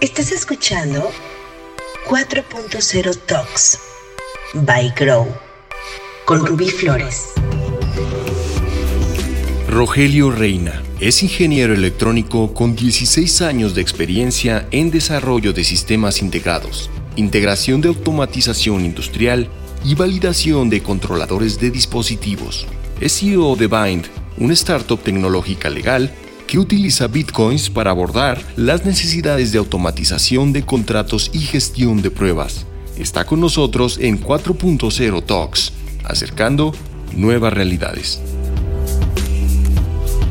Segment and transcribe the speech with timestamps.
[0.00, 1.10] Estás escuchando
[2.08, 3.78] 4.0 Talks
[4.54, 5.28] by Grow
[6.24, 7.34] con Rubí Flores.
[9.68, 16.88] Rogelio Reina es ingeniero electrónico con 16 años de experiencia en desarrollo de sistemas integrados,
[17.16, 19.50] integración de automatización industrial
[19.84, 22.66] y validación de controladores de dispositivos.
[23.02, 24.06] Es CEO de Bind,
[24.38, 26.10] una startup tecnológica legal
[26.50, 32.66] que utiliza bitcoins para abordar las necesidades de automatización de contratos y gestión de pruebas.
[32.98, 36.74] Está con nosotros en 4.0 Talks, acercando
[37.12, 38.20] nuevas realidades.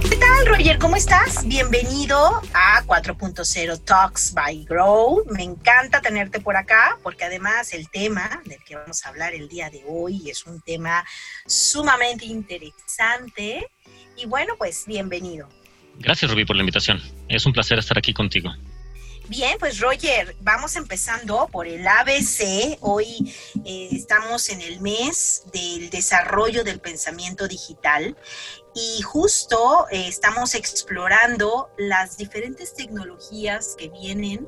[0.09, 0.77] ¿Qué tal, Roger?
[0.77, 1.47] ¿Cómo estás?
[1.47, 5.23] Bienvenido a 4.0 Talks by Grow.
[5.31, 9.47] Me encanta tenerte por acá porque además el tema del que vamos a hablar el
[9.47, 11.05] día de hoy es un tema
[11.47, 13.71] sumamente interesante.
[14.17, 15.47] Y bueno, pues bienvenido.
[15.99, 17.01] Gracias, Rubí, por la invitación.
[17.27, 18.51] Es un placer estar aquí contigo.
[19.27, 22.79] Bien, pues Roger, vamos empezando por el ABC.
[22.79, 23.31] Hoy
[23.63, 28.17] eh, estamos en el mes del desarrollo del pensamiento digital
[28.73, 34.47] y justo eh, estamos explorando las diferentes tecnologías que vienen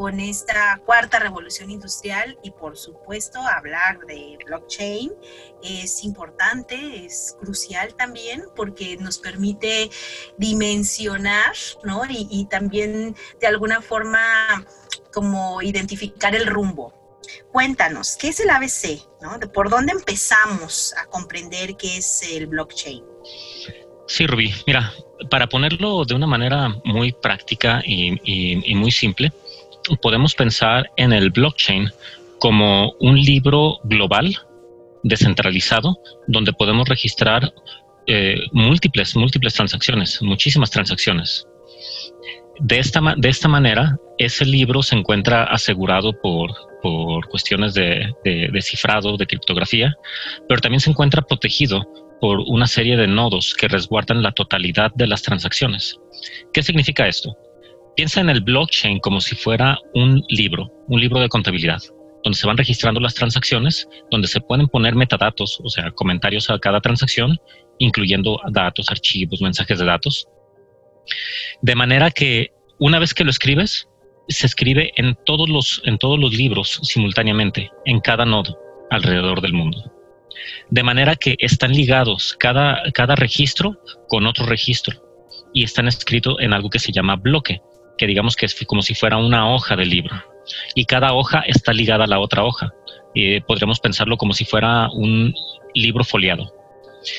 [0.00, 5.12] con esta cuarta revolución industrial y por supuesto hablar de blockchain
[5.62, 9.90] es importante, es crucial también porque nos permite
[10.38, 11.52] dimensionar,
[11.84, 12.06] ¿no?
[12.08, 14.64] Y, y también de alguna forma
[15.12, 16.94] como identificar el rumbo.
[17.52, 19.06] Cuéntanos, ¿qué es el ABC?
[19.52, 23.04] ¿Por dónde empezamos a comprender qué es el blockchain?
[24.06, 24.54] Sí, Rubí.
[24.66, 24.94] Mira,
[25.30, 29.30] para ponerlo de una manera muy práctica y muy simple,
[30.02, 31.90] podemos pensar en el blockchain
[32.38, 34.36] como un libro global,
[35.02, 37.52] descentralizado, donde podemos registrar
[38.06, 41.46] eh, múltiples, múltiples transacciones, muchísimas transacciones.
[42.60, 46.50] De esta, de esta manera, ese libro se encuentra asegurado por,
[46.82, 49.94] por cuestiones de, de, de cifrado, de criptografía,
[50.48, 51.86] pero también se encuentra protegido
[52.20, 55.98] por una serie de nodos que resguardan la totalidad de las transacciones.
[56.52, 57.34] ¿Qué significa esto?
[58.00, 61.82] Piensa en el blockchain como si fuera un libro, un libro de contabilidad,
[62.24, 66.58] donde se van registrando las transacciones, donde se pueden poner metadatos, o sea, comentarios a
[66.58, 67.38] cada transacción,
[67.78, 70.26] incluyendo datos, archivos, mensajes de datos.
[71.60, 73.86] De manera que una vez que lo escribes,
[74.28, 79.52] se escribe en todos los, en todos los libros simultáneamente, en cada nodo alrededor del
[79.52, 79.92] mundo.
[80.70, 83.78] De manera que están ligados cada, cada registro
[84.08, 85.02] con otro registro
[85.52, 87.60] y están escritos en algo que se llama bloque,
[88.00, 90.16] que digamos que es como si fuera una hoja del libro.
[90.74, 92.72] Y cada hoja está ligada a la otra hoja.
[93.12, 95.34] y podríamos pensarlo como si fuera un
[95.74, 96.50] libro foliado.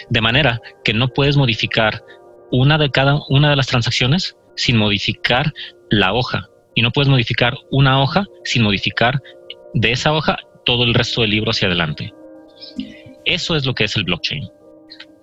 [0.10, 2.04] De manera que no puedes modificar
[2.50, 5.54] una de cada una de las transacciones sin modificar
[5.92, 6.50] la hoja.
[6.74, 9.22] Y no puedes modificar una hoja sin modificar
[9.76, 12.12] de esa hoja todo el resto del libro hacia adelante.
[13.26, 14.50] Eso es lo que es el blockchain.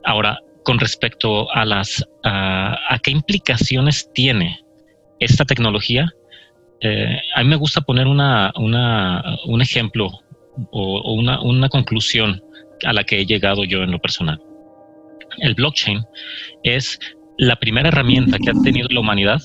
[0.05, 4.61] Ahora, con respecto a las a qué implicaciones tiene
[5.21, 6.12] esta tecnología,
[6.81, 10.11] eh, a mí me gusta poner una, un ejemplo
[10.71, 12.43] o, o una, una, conclusión
[12.84, 14.41] a la que he llegado yo en lo personal.
[15.39, 16.05] El blockchain
[16.62, 16.99] es
[17.37, 19.41] la primera herramienta que ha tenido la humanidad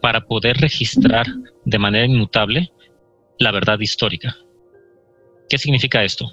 [0.00, 1.26] para poder registrar
[1.64, 2.70] de manera inmutable
[3.38, 4.36] la verdad histórica.
[5.48, 6.30] ¿Qué significa esto?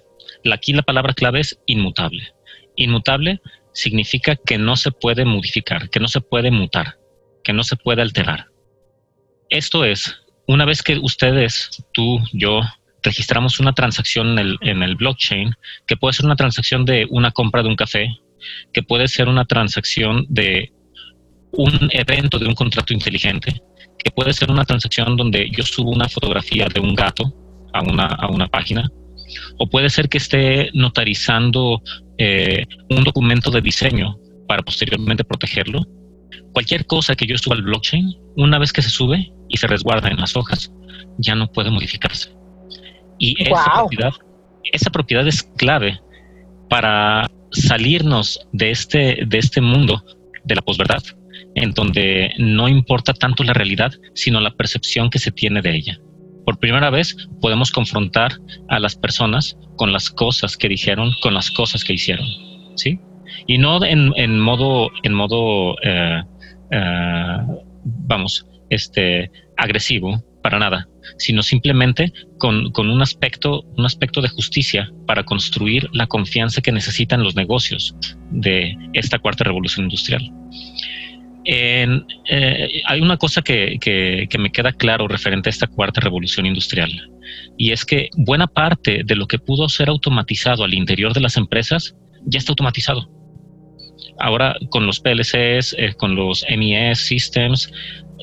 [0.52, 2.34] Aquí la palabra clave es inmutable.
[2.76, 3.42] Inmutable
[3.74, 6.98] significa que no se puede modificar, que no se puede mutar,
[7.44, 8.51] que no se puede alterar.
[9.52, 10.16] Esto es,
[10.48, 12.62] una vez que ustedes, tú, yo,
[13.04, 15.54] registramos una transacción en el, en el, blockchain,
[15.86, 18.08] que puede ser una transacción de una compra de un café,
[18.72, 20.72] que puede ser una transacción de
[21.52, 23.62] un evento de un contrato inteligente,
[24.02, 27.34] que puede ser una transacción donde yo subo una fotografía de un gato
[27.74, 28.90] a una, a una página,
[29.58, 31.82] o puede ser que esté notarizando
[32.18, 35.84] eh, un documento de diseño para posteriormente protegerlo.
[36.54, 40.10] Cualquier cosa que yo suba al blockchain, una vez que se sube, y se resguarda
[40.10, 40.72] en las hojas,
[41.18, 42.34] ya no puede modificarse.
[43.20, 44.14] Y esa, propiedad,
[44.72, 46.00] esa propiedad es clave
[46.70, 50.04] para salirnos de este, de este mundo
[50.46, 51.04] de la posverdad,
[51.56, 56.00] en donde no importa tanto la realidad, sino la percepción que se tiene de ella.
[56.46, 58.32] Por primera vez podemos confrontar
[58.70, 62.26] a las personas con las cosas que dijeron, con las cosas que hicieron,
[62.76, 63.00] ¿sí?
[63.48, 66.22] Y no en, en modo, en modo, eh,
[66.72, 67.38] eh,
[67.84, 70.88] vamos, este, agresivo, para nada,
[71.18, 76.72] sino simplemente con, con, un, aspecto, un aspecto de justicia para construir la confianza que
[76.72, 77.96] necesitan los negocios
[78.32, 80.32] de esta cuarta revolución industrial.
[81.44, 81.88] Eh,
[82.86, 86.92] hay una cosa que, que, me queda claro referente a esta cuarta revolución industrial,
[87.58, 91.38] y es que buena parte de lo que pudo ser automatizado al interior de las
[91.38, 91.96] empresas
[92.26, 93.10] ya está automatizado.
[94.22, 97.72] Ahora con los PLCs, eh, con los MES systems,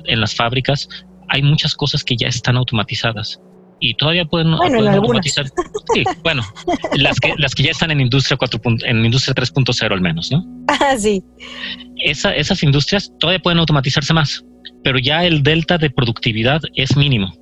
[0.06, 0.88] en las fábricas,
[1.28, 3.40] hay muchas cosas que ya están automatizadas
[3.80, 5.46] y todavía pueden, bueno, automatizar.
[5.94, 6.42] Sí, bueno,
[6.96, 8.60] las que, las que ya están en industria 4.
[8.84, 10.44] en industria 3.0 al menos, ¿no?
[10.68, 11.22] Ah, sí.
[11.96, 14.44] Esa, esas industrias todavía pueden automatizarse más,
[14.84, 17.32] pero ya el delta de productividad es mínimo.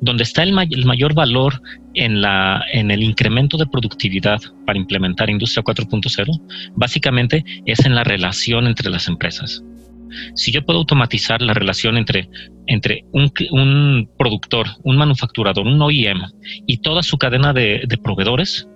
[0.00, 1.60] Donde está el, mayor valor
[1.94, 8.04] en, la, en el incremento de productividad para implementar Industria 4.0, básicamente es en la
[8.04, 9.62] relación entre las empresas.
[10.34, 12.28] Si yo puedo automatizar la relación entre,
[12.66, 16.22] entre un, productor, un manufacturador, un OEM
[16.66, 18.68] y toda su cadena de, proveedores,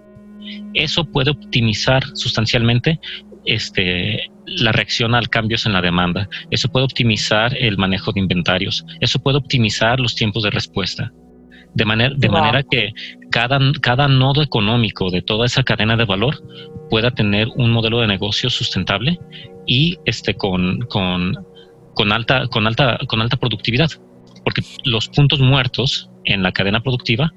[0.75, 3.01] eso puede optimizar sustancialmente
[3.49, 6.29] este, la reacción al cambios en la demanda.
[6.51, 8.85] Eso puede optimizar el manejo de inventarios.
[9.01, 11.13] Eso puede optimizar los tiempos de respuesta.
[11.75, 12.93] De, manera, de manera que
[13.31, 16.43] cada, cada nodo económico de toda esa cadena de valor
[16.91, 19.19] pueda tener un modelo de negocio sustentable
[19.67, 21.35] y este, con, con,
[21.95, 23.91] con, alta, con, alta, con alta productividad,
[24.45, 27.33] porque los puntos muertos en la cadena productiva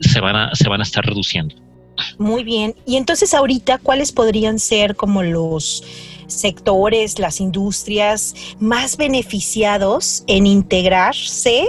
[0.00, 1.54] se van a, se van a estar reduciendo.
[2.18, 2.74] Muy bien.
[2.86, 5.84] Y entonces ahorita, ¿cuáles podrían ser como los
[6.26, 11.66] sectores, las industrias más beneficiados en integrarse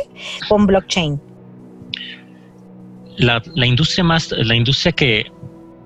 [0.47, 1.19] con blockchain?
[3.17, 5.25] La, la industria más, la industria que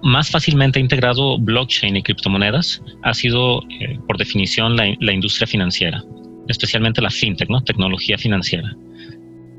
[0.04, 6.04] más fácilmente ha integrado blockchain y criptomonedas ha sido, eh, por definición, la, industria financiera,
[6.48, 7.62] especialmente la fintech, ¿no?
[7.62, 8.76] Tecnología financiera.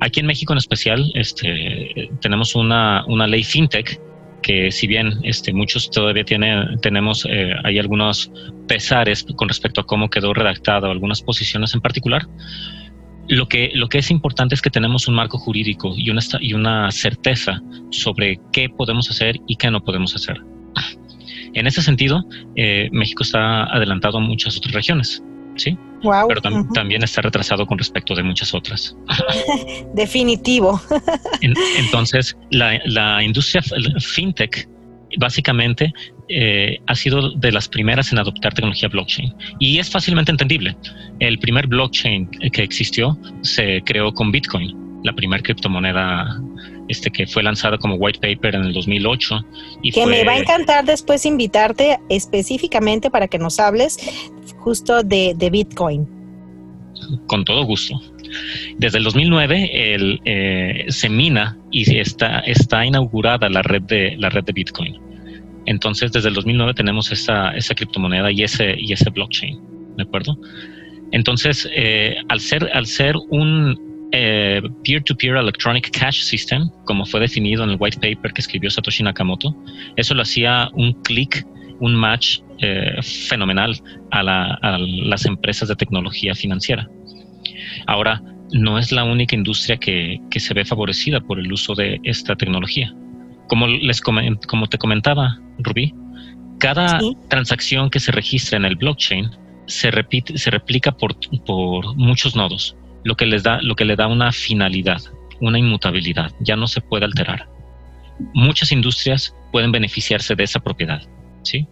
[0.00, 4.00] Aquí en México en especial este, tenemos una, una ley fintech
[4.42, 8.30] que si bien este, muchos todavía tienen, tenemos, eh, hay algunos
[8.66, 12.26] pesares con respecto a cómo quedó redactada o algunas posiciones en particular,
[13.28, 16.54] lo que, lo que es importante es que tenemos un marco jurídico y una, y
[16.54, 20.40] una certeza sobre qué podemos hacer y qué no podemos hacer.
[21.54, 22.24] En ese sentido,
[22.56, 25.22] eh, México está adelantado a muchas otras regiones,
[25.58, 25.76] ¿sí?
[26.02, 26.40] Pero
[26.72, 28.96] también está retrasado con respecto de muchas otras.
[29.94, 30.80] Definitivo.
[31.78, 33.62] entonces, la, la industria
[34.00, 34.68] fintech
[35.16, 35.92] básicamente
[36.28, 40.76] eh, ha sido de las primeras en adoptar tecnología blockchain y es fácilmente entendible.
[41.20, 46.40] El primer blockchain que existió se creó con Bitcoin, la primera criptomoneda
[46.88, 49.44] este, que fue lanzada como white paper en el 2008.
[49.82, 53.98] Y que me va a encantar después invitarte específicamente para que nos hables
[54.58, 56.08] justo de, Bitcoin.
[57.26, 58.00] Con todo gusto.
[58.76, 64.28] Desde el 2009 el, eh, se mina y está, está inaugurada la red de, la
[64.28, 65.00] red de Bitcoin.
[65.66, 69.60] Entonces, desde el 2009 tenemos esa, esa criptomoneda y ese, y ese blockchain,
[69.96, 70.38] ¿de acuerdo?
[71.12, 73.78] Entonces, eh, al, ser, al ser un
[74.12, 79.02] eh, peer-to-peer electronic cash system, como fue definido en el white paper que escribió Satoshi
[79.02, 79.54] Nakamoto,
[79.96, 81.46] eso lo hacía un clic,
[81.80, 83.76] un match eh, fenomenal
[84.10, 86.88] a, a las empresas de tecnología financiera.
[87.86, 88.22] Ahora,
[88.52, 92.34] no es la única industria que, que, se ve favorecida por el uso de esta
[92.34, 92.94] tecnología.
[93.48, 95.94] Como, les como te comentaba, Rubí,
[96.58, 99.30] cada transacción que se registra en el blockchain
[99.66, 103.96] se, repite, se replica por, por muchos nodos, lo que, les da, lo que le
[103.96, 105.00] da una finalidad,
[105.40, 107.48] una inmutabilidad, ya no se puede alterar.
[108.34, 111.02] Muchas industrias pueden beneficiarse de esa propiedad.
[111.42, 111.66] ¿sí?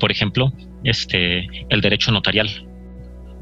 [0.00, 0.52] Por ejemplo,
[0.84, 2.48] este, el derecho notarial.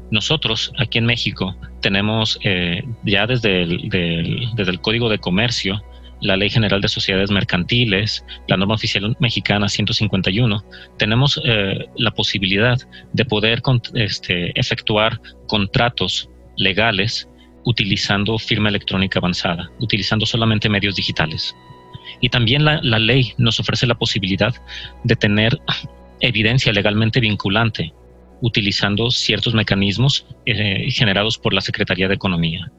[0.09, 5.81] Nosotros aquí en México tenemos eh, ya desde desde el Código de Comercio
[6.21, 10.63] la Ley General de Sociedades Mercantiles, la norma oficial mexicana 151,
[10.97, 12.77] tenemos eh, la posibilidad
[13.13, 13.61] de poder
[13.93, 17.29] este, efectuar contratos legales
[17.65, 21.55] utilizando firma electrónica avanzada, utilizando solamente medios digitales.
[22.21, 24.55] Y también la, ley nos ofrece la posibilidad
[25.03, 25.59] de tener
[26.21, 27.93] evidencia legalmente vinculante
[28.41, 32.71] utilizando ciertos mecanismos eh, generados por la Secretaría de Economía.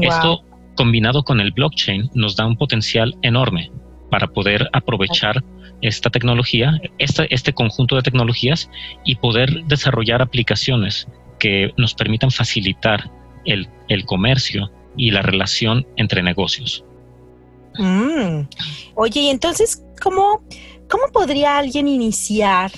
[0.00, 0.44] Esto
[0.76, 3.70] combinado con el blockchain nos da un potencial enorme
[4.10, 5.42] para poder aprovechar
[5.80, 8.70] esta tecnología, este conjunto de tecnologías
[9.04, 11.08] y poder desarrollar aplicaciones
[11.38, 13.10] que nos permitan facilitar
[13.44, 13.68] el,
[14.06, 16.84] comercio y la relación entre negocios.
[17.78, 18.48] Mm.
[18.94, 20.42] Oye, y entonces, ¿cómo,
[20.88, 22.72] ¿cómo podría alguien iniciar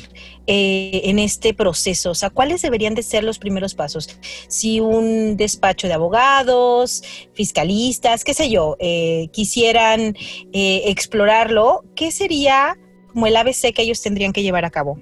[0.47, 2.11] eh, en este proceso?
[2.11, 4.19] O sea, ¿cuáles deberían de ser los primeros pasos?
[4.49, 7.03] Si un despacho de abogados,
[7.35, 10.17] fiscalistas, qué sé yo, eh, quisieran
[10.53, 12.77] eh, explorarlo, ¿qué sería
[13.09, 15.01] como el ABC que ellos tendrían que llevar a cabo?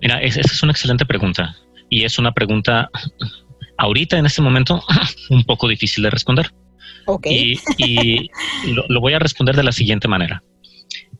[0.00, 1.56] Mira, esa es una excelente pregunta.
[1.90, 2.90] Y es una pregunta
[3.78, 4.82] ahorita, en este momento,
[5.30, 6.52] un poco difícil de responder.
[7.06, 7.58] Okay.
[7.78, 8.30] Y,
[8.88, 10.42] lo, voy a responder de la siguiente manera.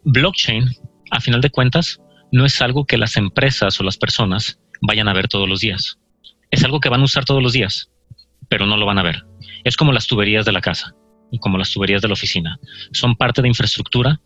[0.05, 0.71] Blockchain,
[1.11, 5.15] a final de cuentas, no es algo que las empresas o las personas vayan a
[5.15, 5.99] ver todos los días.
[6.51, 7.91] Es algo que van a usar todos los días,
[8.49, 9.25] pero no lo van a ver.
[9.65, 10.95] Es como las tuberías de la casa,
[11.41, 12.59] como las tuberías de la oficina.
[12.93, 14.21] Son parte de infraestructura.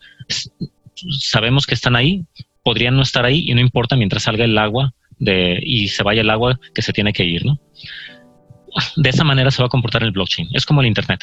[1.21, 2.25] Sabemos que están ahí,
[2.65, 6.23] podrían no estar ahí y no importa mientras salga el agua de, y se vaya
[6.23, 7.61] el agua que se tiene que ir, ¿no?
[8.97, 10.49] De esa manera se va a comportar el blockchain.
[10.53, 11.21] Es como el Internet.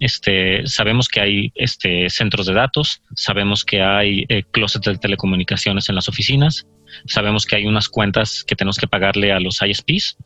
[0.00, 5.88] Este, sabemos que hay este, centros de datos, sabemos que hay eh, closets de telecomunicaciones
[5.88, 6.66] en las oficinas,
[7.06, 10.16] sabemos que hay unas cuentas que tenemos que pagarle a los ISPs,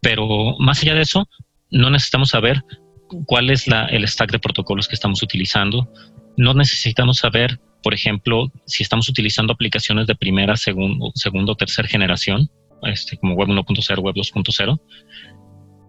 [0.00, 1.28] pero más allá de eso,
[1.70, 2.62] no necesitamos saber
[3.26, 5.92] cuál es la, el stack de protocolos que estamos utilizando,
[6.36, 11.88] no necesitamos saber, por ejemplo, si estamos utilizando aplicaciones de primera, segundo, segundo o tercera
[11.88, 12.50] generación,
[12.82, 14.80] este, como Web 1.0, Web 2.0,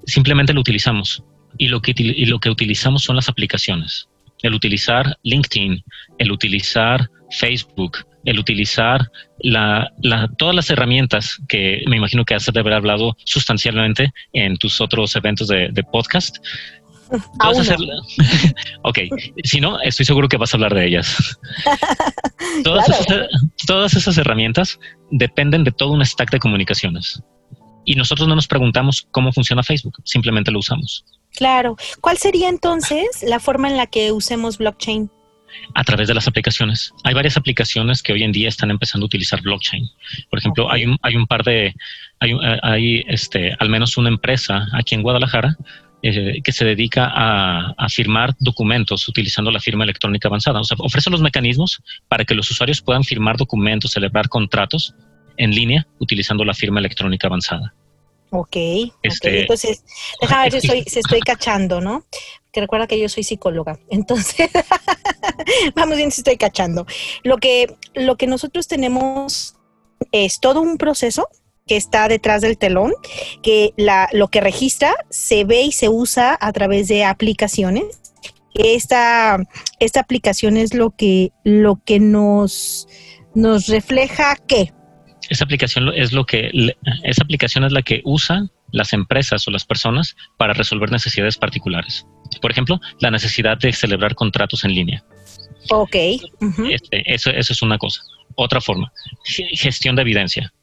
[0.06, 1.24] simplemente lo utilizamos
[1.58, 4.08] y lo, que, y lo que utilizamos son las aplicaciones.
[4.42, 5.84] El utilizar LinkedIn,
[6.20, 9.92] el utilizar Facebook, el utilizar la,
[10.38, 15.16] todas las herramientas que me imagino que has de haber hablado sustancialmente en tus otros
[15.16, 16.38] eventos de, podcast.
[18.84, 19.00] ok,
[19.44, 21.38] si no, estoy seguro que vas a hablar de ellas.
[22.64, 22.88] todas,
[23.68, 24.80] todas esas herramientas
[25.12, 27.22] dependen de todo un stack de comunicaciones.
[27.86, 31.06] Y nosotros no nos preguntamos cómo funciona Facebook, simplemente lo usamos.
[31.36, 31.76] Claro.
[32.02, 35.10] ¿Cuál sería entonces la forma en la que usemos blockchain?
[35.74, 36.92] a través de las aplicaciones.
[37.04, 39.90] Hay varias aplicaciones que hoy en día están empezando a utilizar blockchain.
[40.30, 41.74] Por ejemplo, hay, un, hay un par de,
[42.20, 45.58] hay, eh, hay este, al menos una empresa aquí en Guadalajara
[46.08, 50.60] eh, que se dedica a, a, firmar documentos utilizando la firma electrónica avanzada.
[50.60, 54.94] O sea, ofrece los mecanismos para que los usuarios puedan firmar documentos, celebrar contratos
[55.36, 57.74] en línea utilizando la firma electrónica avanzada.
[58.30, 58.56] Ok,
[59.02, 59.84] este, entonces,
[60.22, 62.06] déjame ver si estoy, si estoy cachando, ¿no?
[62.52, 64.52] Que recuerda que yo soy psicóloga, entonces,
[65.74, 66.86] vamos bien si estoy cachando.
[67.24, 69.56] Lo que, lo que nosotros tenemos
[70.12, 71.28] es todo un proceso
[71.68, 72.94] que está detrás del telón,
[73.42, 78.02] que la, lo que registra se ve y se usa a través de aplicaciones.
[78.54, 79.44] Esta,
[79.80, 82.88] esta aplicación es lo que, lo que nos,
[83.34, 84.72] nos refleja qué,
[85.30, 86.52] esa aplicación es lo que
[87.04, 92.06] esa aplicación es la que usan las empresas o las personas para resolver necesidades particulares.
[92.42, 95.04] Por ejemplo, la necesidad de celebrar contratos en línea.
[95.72, 95.96] Ok.
[96.70, 98.02] Este, eso, es una cosa.
[98.36, 98.92] Otra forma,
[99.24, 100.54] gestión de evidencia.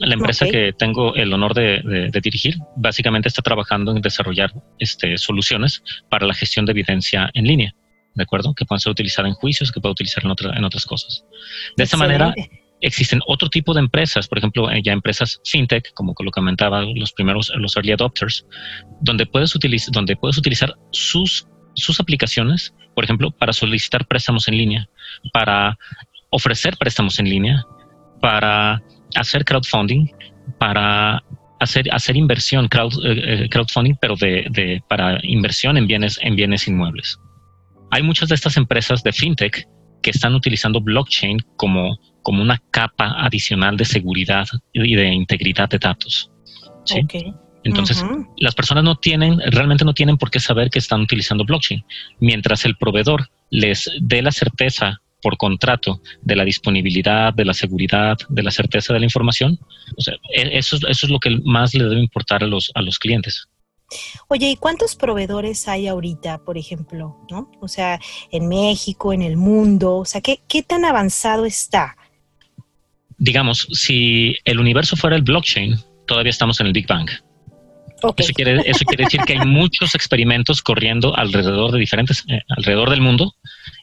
[0.00, 5.82] La empresa que tengo el honor de, dirigir básicamente está trabajando en desarrollar este, soluciones
[6.08, 7.74] para la gestión de evidencia en línea,
[8.14, 8.54] ¿de acuerdo?
[8.54, 11.24] Que puedan ser utilizadas en juicios, que puedan utilizar en, en otras cosas.
[11.76, 12.34] De esta manera,
[12.80, 17.12] existen otro tipo de empresas, por ejemplo, eh, ya empresas fintech, como lo comentaba, los
[17.12, 18.46] primeros, los early adopters,
[19.00, 24.56] donde puedes utilizar, donde puedes utilizar sus, sus aplicaciones, por ejemplo, para solicitar préstamos en
[24.56, 24.88] línea,
[25.32, 25.78] para
[26.30, 27.64] ofrecer préstamos en línea,
[28.20, 28.82] para
[29.14, 30.06] hacer crowdfunding,
[30.58, 31.22] para
[31.60, 36.36] hacer, hacer inversión, crowd, eh, eh, crowdfunding, pero de, de, para inversión en bienes, en
[36.36, 37.18] bienes inmuebles.
[37.90, 39.66] Hay muchas de estas empresas de fintech
[40.02, 45.78] que están utilizando blockchain como como una capa adicional de seguridad y de integridad de
[45.78, 46.30] datos.
[46.84, 47.00] ¿sí?
[47.62, 48.04] Entonces,
[48.38, 51.84] las personas no tienen, realmente no tienen por qué saber que están utilizando blockchain.
[52.18, 58.16] Mientras el proveedor les dé la certeza por contrato de la disponibilidad, de la seguridad,
[58.28, 59.58] de la certeza de la información,
[59.96, 62.82] o sea, e, eso, eso es lo que más le debe importar a los, a
[62.82, 63.48] los clientes.
[64.28, 67.16] Oye, ¿y cuántos proveedores hay ahorita, por ejemplo?
[67.28, 67.50] ¿no?
[67.60, 67.98] O sea,
[68.30, 71.96] en México, en el mundo, o sea, ¿qué, qué tan avanzado está?
[73.20, 77.08] digamos, si el universo fuera el blockchain, todavía estamos en el Big Bang.
[78.16, 82.90] Eso, quiere, eso quiere decir que hay muchos experimentos corriendo alrededor de diferentes, eh, alrededor
[82.90, 83.34] del mundo,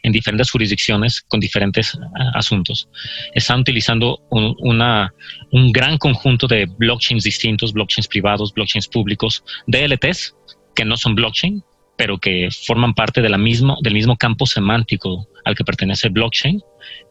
[0.03, 1.99] en diferentes jurisdicciones, con diferentes eh,
[2.33, 2.89] asuntos.
[3.33, 5.13] Están utilizando un, una,
[5.51, 10.35] un gran conjunto de blockchains distintos, blockchains privados, blockchains públicos, DLTs,
[10.75, 11.63] que no son blockchain,
[11.97, 16.61] pero que forman parte de mismo, del mismo campo semántico al que pertenece blockchain.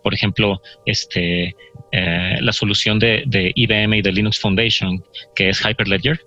[0.03, 1.55] Por ejemplo, este,
[1.93, 6.21] eh, la solución de, IBM y de Linux Foundation, que es Hyperledger,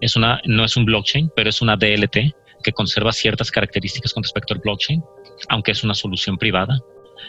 [0.00, 4.22] es una, no es un blockchain, pero es una DLT que conserva ciertas características con
[4.22, 5.02] respecto al blockchain,
[5.48, 6.78] aunque es una solución privada.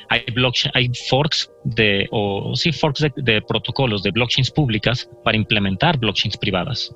[0.10, 5.98] Hay, blockchain, hay forks de, o sí, forks de, protocolos de blockchains públicas para implementar
[5.98, 6.94] blockchains privadas.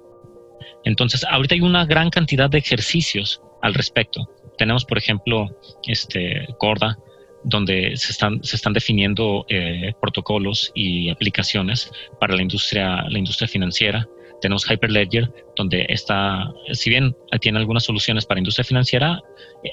[0.84, 4.28] Entonces, ahorita hay una gran cantidad de ejercicios al respecto.
[4.58, 5.50] Tenemos, por ejemplo,
[5.88, 6.98] este Corda,
[7.44, 13.48] donde se están, se están definiendo eh, protocolos y aplicaciones para la industria, la industria
[13.48, 14.08] financiera.
[14.42, 19.22] Tenemos Hyperledger, donde está, si bien tiene algunas soluciones para industria financiera,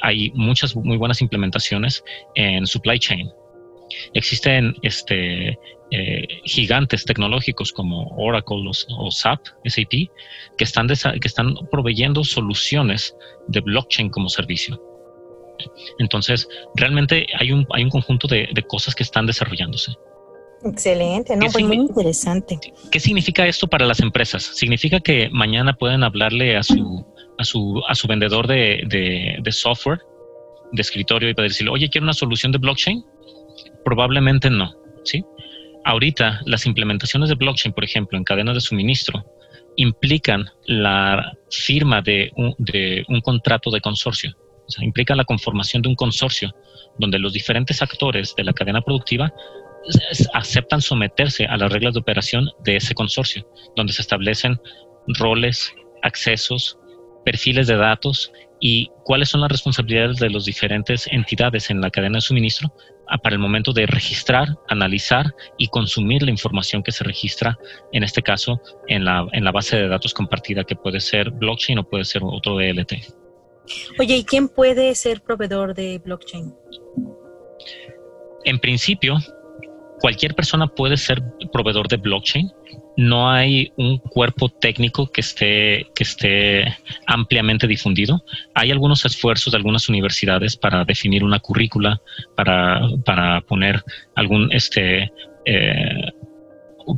[0.02, 3.30] hay muchas muy buenas implementaciones en supply chain.
[4.12, 5.58] Existen este,
[5.90, 10.10] eh, gigantes tecnológicos como Oracle o, SAP, SAP,
[10.58, 14.80] que están, que están proveyendo soluciones de blockchain como servicio.
[15.98, 16.46] Entonces,
[16.76, 19.92] realmente hay un, hay un conjunto de, de cosas que están desarrollándose.
[20.64, 21.46] Excelente, ¿no?
[21.52, 22.58] Pues muy interesante.
[22.90, 24.42] ¿Qué significa esto para las empresas?
[24.42, 27.06] Significa que mañana pueden hablarle a su,
[27.38, 28.82] a su, a su vendedor de,
[29.40, 30.00] de, software,
[30.72, 33.04] de escritorio, y poder decirle, oye, quiero una solución de blockchain.
[33.84, 34.74] Probablemente no,
[35.04, 35.24] ¿sí?
[35.84, 39.24] Ahorita, las implementaciones de blockchain, por ejemplo, en cadenas de suministro,
[39.76, 44.36] implican la firma de un, de un contrato de consorcio.
[44.66, 46.52] O sea, implica la conformación de un consorcio
[46.98, 49.32] donde los diferentes actores de la cadena productiva
[50.34, 54.60] aceptan someterse a las reglas de operación de ese consorcio, donde se establecen
[55.06, 56.78] roles, accesos,
[57.24, 62.18] perfiles de datos y cuáles son las responsabilidades de las diferentes entidades en la cadena
[62.18, 62.72] de suministro
[63.22, 67.58] para el momento de registrar, analizar y consumir la información que se registra,
[67.92, 71.78] en este caso, en la, en la base de datos compartida, que puede ser blockchain
[71.78, 72.92] o puede ser otro ELT.
[73.98, 76.54] Oye, ¿y quién puede ser proveedor de blockchain?
[78.44, 79.16] En principio,
[80.00, 82.50] cualquier persona puede ser proveedor de blockchain.
[82.96, 86.76] No hay un cuerpo técnico que esté, que esté
[87.06, 88.24] ampliamente difundido.
[88.54, 92.00] Hay algunos esfuerzos de algunas universidades para definir una currícula,
[92.36, 93.82] para, para poner
[94.16, 95.12] algún este,
[95.44, 96.12] eh,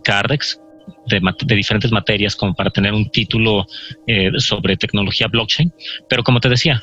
[0.05, 0.61] CARDEX
[1.07, 3.67] de, de, diferentes materias como para tener un título
[4.07, 5.73] eh, sobre tecnología blockchain.
[6.09, 6.83] Pero como te decía,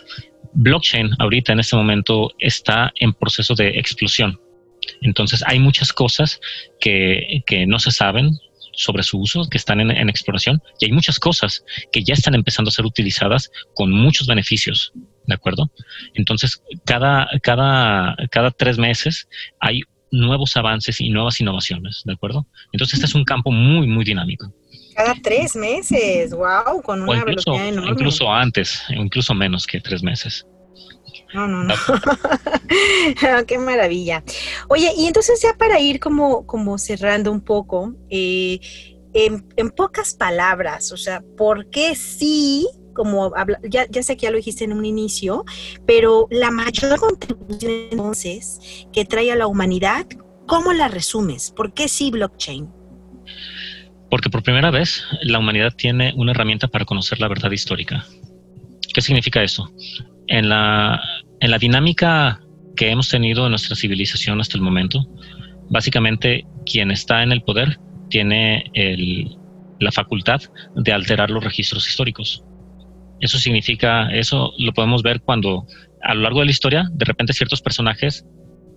[0.53, 4.39] blockchain ahorita en este momento está en proceso de explosión
[5.01, 6.39] entonces hay muchas cosas
[6.79, 8.31] que, no se saben
[8.73, 12.69] sobre su uso, que están en, exploración, y hay muchas cosas que ya están empezando
[12.69, 14.91] a ser utilizadas con muchos beneficios,
[15.25, 15.71] ¿de acuerdo?
[16.13, 19.27] Entonces, cada, cada, cada tres meses
[19.59, 19.81] hay
[20.11, 22.47] nuevos avances y nuevas innovaciones, ¿de acuerdo?
[22.71, 24.53] Entonces, este es un campo muy, muy dinámico.
[24.95, 27.91] Cada tres meses, wow, con una velocidad enorme.
[27.91, 30.45] Incluso antes, incluso menos que tres meses.
[31.33, 31.73] No, no, no.
[33.21, 34.23] Ah, qué maravilla.
[34.67, 38.59] Oye, y entonces ya para ir como, como cerrando un poco, eh,
[39.13, 42.67] en, pocas palabras, o sea, ¿por qué sí?
[42.93, 43.31] Como
[43.69, 45.45] ya, ya sé que ya lo dijiste en un inicio,
[45.85, 48.59] pero la mayor contribución entonces
[48.91, 50.05] que trae a la humanidad,
[50.45, 51.51] ¿cómo la resumes?
[51.51, 52.69] ¿Por qué sí blockchain?
[54.09, 58.05] Porque por primera vez la humanidad tiene una herramienta para conocer la verdad histórica.
[58.93, 59.71] ¿Qué significa eso?
[60.27, 61.01] en la,
[61.39, 62.41] en la dinámica
[62.75, 65.07] que hemos tenido en nuestra civilización hasta el momento,
[65.69, 68.71] básicamente quien está en el poder tiene
[69.79, 70.41] la facultad
[70.75, 72.43] de alterar los registros históricos.
[73.19, 75.65] Eso significa, eso lo podemos ver cuando
[76.03, 78.25] a lo largo de la historia, de repente ciertos personajes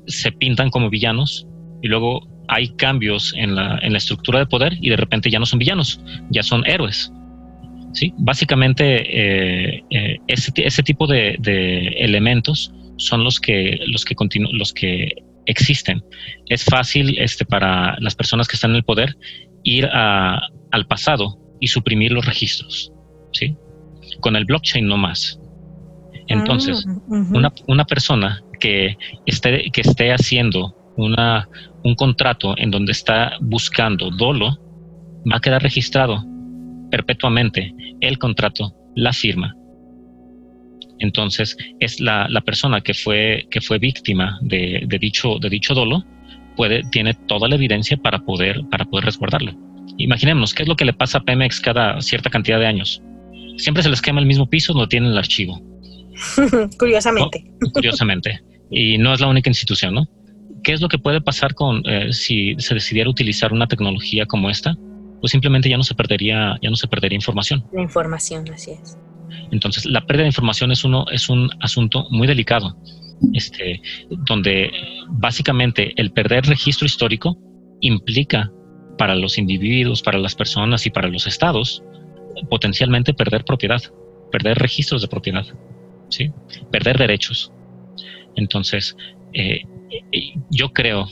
[0.06, 1.46] se pintan como villanos
[1.82, 5.58] y luego hay cambios en la, estructura de poder y de repente ya no son
[5.58, 7.12] villanos, ya son héroes.
[7.92, 8.12] ¿Sí?
[8.18, 8.84] Básicamente,
[9.74, 11.36] eh, eh, ese, tipo de,
[11.98, 14.14] elementos son los que, los que,
[14.52, 15.12] los que
[15.46, 16.02] existen.
[16.46, 19.16] Es fácil este, para las personas que están en el poder
[19.62, 22.92] ir al pasado y suprimir los registros.
[23.32, 23.56] ¿sí?
[24.20, 25.40] Con el blockchain no más.
[26.28, 31.48] Entonces, ah, una, persona que esté, que esté haciendo una,
[31.82, 34.58] un contrato en donde está buscando dolo
[35.30, 36.24] va a quedar registrado
[36.90, 39.54] perpetuamente el contrato, la firma.
[40.98, 46.04] Entonces, es la, persona que fue, que fue víctima de, dicho, de dicho dolo,
[46.56, 49.52] puede, tiene toda la evidencia para poder, para poder resguardarlo.
[49.96, 53.02] Imaginémonos, ¿qué es lo que le pasa a Pemex cada cierta cantidad de años?
[53.56, 55.60] Siempre se les quema el mismo piso no tienen el archivo.
[56.78, 57.44] Curiosamente.
[57.72, 58.40] Curiosamente.
[58.70, 60.06] Y no es la única institución, ¿no?
[60.62, 64.50] ¿Qué es lo que puede pasar con eh, si se decidiera utilizar una tecnología como
[64.50, 64.76] esta?
[65.20, 67.64] Pues simplemente ya no se perdería, ya no se perdería información.
[67.72, 68.98] La información, así es.
[69.50, 72.76] Entonces, la pérdida de información es uno, es un asunto muy delicado,
[73.32, 73.80] este,
[74.28, 74.70] donde
[75.08, 77.38] básicamente el perder registro histórico
[77.80, 78.50] implica
[78.98, 81.82] para los individuos, para las personas y para los estados,
[82.48, 83.80] potencialmente perder propiedad,
[84.30, 85.46] perder registros de propiedad,
[86.08, 86.30] ¿sí?
[86.70, 87.52] perder derechos.
[88.36, 88.96] Entonces,
[89.32, 89.62] eh,
[90.50, 91.06] yo creo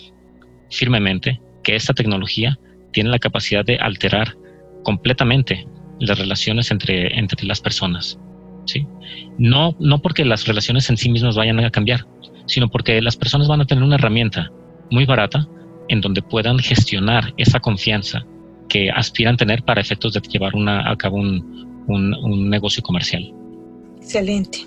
[0.71, 2.59] firmemente que esta tecnología
[2.93, 4.37] tiene la capacidad de alterar
[4.83, 5.67] completamente
[6.01, 8.19] las relaciones entre, entre las personas.
[8.67, 8.87] ¿sí?
[9.39, 12.07] No, no porque las relaciones en sí mismas vayan a cambiar,
[12.47, 14.51] sino porque las personas van a tener una herramienta
[14.91, 15.47] muy barata
[15.89, 18.27] en donde puedan gestionar esa confianza
[18.69, 23.33] que aspiran tener para efectos de llevar una, a cabo un, un negocio comercial.
[23.97, 24.67] Excelente.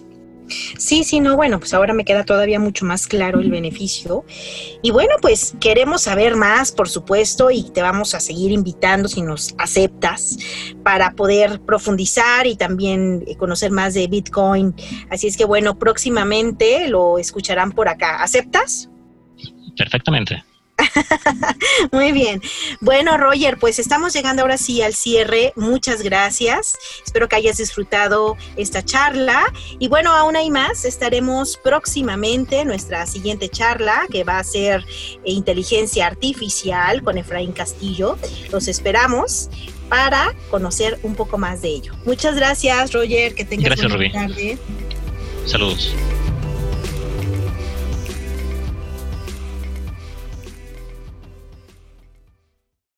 [0.77, 4.25] Sí, sí, no, bueno, pues ahora me queda todavía mucho más claro el beneficio.
[4.81, 9.21] Y bueno, pues queremos saber más, por supuesto, y te vamos a seguir invitando si
[9.21, 10.37] nos aceptas
[10.83, 14.75] para poder profundizar y también conocer más de Bitcoin.
[15.09, 18.21] Así es que bueno, próximamente lo escucharán por acá.
[18.23, 18.89] ¿Aceptas?
[19.77, 20.43] Perfectamente.
[21.91, 22.41] Muy bien.
[22.79, 25.53] Bueno, Roger, pues estamos llegando ahora sí al cierre.
[25.55, 26.77] Muchas gracias.
[27.05, 29.41] Espero que hayas disfrutado esta charla.
[29.79, 30.85] Y bueno, aún hay más.
[30.85, 34.85] Estaremos próximamente nuestra siguiente charla, que va a ser
[35.23, 38.17] inteligencia artificial con Efraín Castillo.
[38.51, 39.49] Los esperamos
[39.89, 41.93] para conocer un poco más de ello.
[42.05, 43.35] Muchas gracias, Roger.
[43.35, 44.57] Que tengas gracias, buena tarde.
[45.45, 45.93] Saludos.